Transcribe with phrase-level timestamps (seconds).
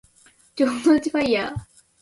[0.55, 1.55] 城之内ファイアー